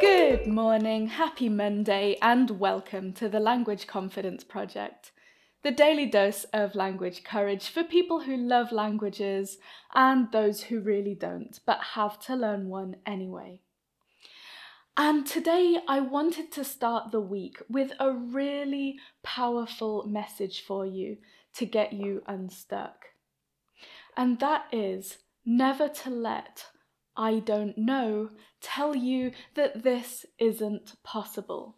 [0.00, 5.10] Good morning, happy Monday, and welcome to the Language Confidence Project,
[5.64, 9.58] the daily dose of language courage for people who love languages
[9.92, 13.60] and those who really don't, but have to learn one anyway.
[14.96, 21.16] And today I wanted to start the week with a really powerful message for you
[21.54, 23.06] to get you unstuck.
[24.16, 26.66] And that is never to let
[27.18, 31.76] I don't know tell you that this isn't possible.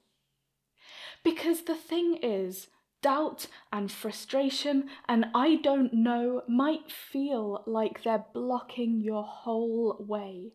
[1.25, 2.69] Because the thing is,
[3.03, 10.53] doubt and frustration and I don't know might feel like they're blocking your whole way.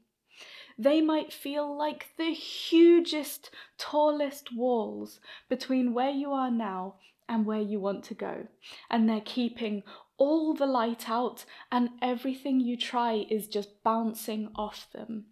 [0.78, 6.96] They might feel like the hugest, tallest walls between where you are now
[7.28, 8.48] and where you want to go,
[8.90, 9.84] and they're keeping
[10.18, 15.26] all the light out, and everything you try is just bouncing off them.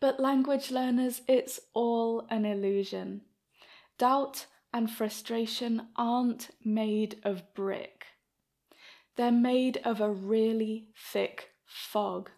[0.00, 3.22] But language learners, it's all an illusion.
[3.98, 8.04] Doubt and frustration aren't made of brick.
[9.16, 12.30] They're made of a really thick fog.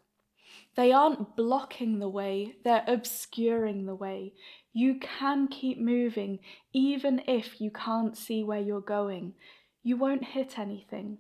[0.78, 4.34] They aren't blocking the way, they're obscuring the way.
[4.72, 6.38] You can keep moving
[6.72, 9.34] even if you can't see where you're going.
[9.82, 11.18] You won't hit anything.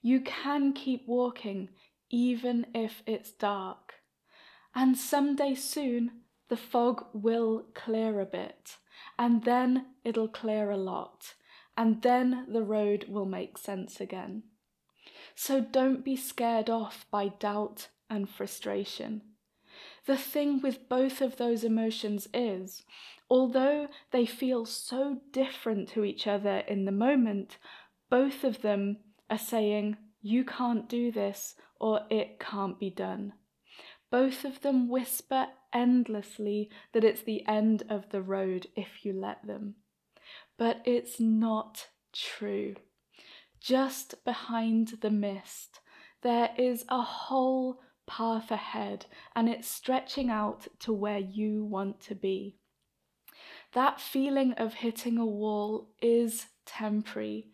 [0.00, 1.70] You can keep walking
[2.08, 3.94] even if it's dark.
[4.76, 8.76] And someday soon, the fog will clear a bit,
[9.18, 11.34] and then it'll clear a lot,
[11.76, 14.44] and then the road will make sense again.
[15.34, 19.22] So don't be scared off by doubt and frustration.
[20.06, 22.84] The thing with both of those emotions is,
[23.28, 27.58] although they feel so different to each other in the moment,
[28.10, 28.98] both of them
[29.28, 33.32] are saying, You can't do this, or it can't be done.
[34.10, 39.44] Both of them whisper endlessly that it's the end of the road if you let
[39.44, 39.74] them.
[40.56, 42.76] But it's not true.
[43.60, 45.80] Just behind the mist,
[46.22, 52.14] there is a whole path ahead, and it's stretching out to where you want to
[52.14, 52.56] be.
[53.72, 57.48] That feeling of hitting a wall is temporary.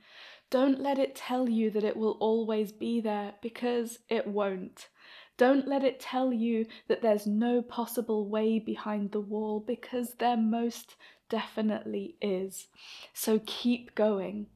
[0.51, 4.89] Don't let it tell you that it will always be there because it won't.
[5.37, 10.37] Don't let it tell you that there's no possible way behind the wall because there
[10.37, 10.97] most
[11.31, 12.67] definitely is.
[13.15, 14.49] So keep going.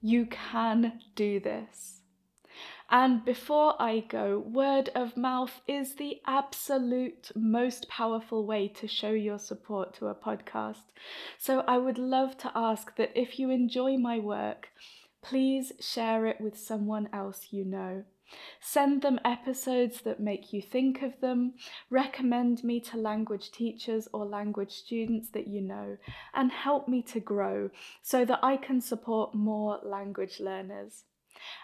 [0.00, 1.97] You can do this.
[2.90, 9.10] And before I go, word of mouth is the absolute most powerful way to show
[9.10, 10.92] your support to a podcast.
[11.36, 14.70] So I would love to ask that if you enjoy my work,
[15.22, 18.04] please share it with someone else you know.
[18.60, 21.54] Send them episodes that make you think of them,
[21.88, 25.96] recommend me to language teachers or language students that you know,
[26.34, 27.70] and help me to grow
[28.02, 31.04] so that I can support more language learners.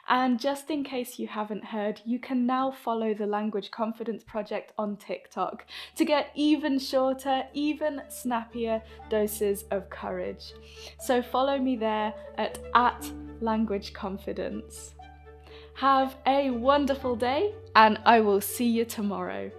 [0.09, 4.73] And just in case you haven't heard, you can now follow the Language Confidence Project
[4.79, 10.53] on TikTok to get even shorter, even snappier doses of courage.
[11.01, 14.95] So follow me there at, at Language Confidence.
[15.75, 19.51] Have a wonderful day, and I will see you tomorrow.